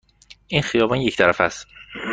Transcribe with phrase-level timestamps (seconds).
[0.47, 1.67] این خیابان یک طرفه است.